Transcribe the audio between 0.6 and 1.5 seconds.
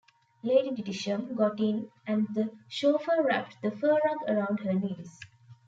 Dittisham